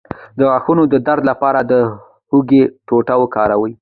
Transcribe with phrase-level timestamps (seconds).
[0.37, 1.73] د غاښونو د درد لپاره د
[2.31, 3.69] هوږې ټوټه وکاروئ